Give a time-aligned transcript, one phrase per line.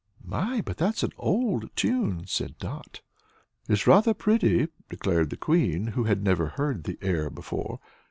[0.25, 0.61] "My!
[0.61, 3.01] But that's an old tune," said Dot.
[3.69, 7.79] "It's rather pretty," declared the Queen, who had never heard the air before.